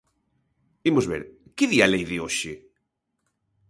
Imos 0.89 1.05
ver, 1.11 1.23
¿que 1.55 1.65
di 1.71 1.77
a 1.85 1.87
lei 1.93 2.03
de 2.09 2.17
hoxe? 2.23 2.53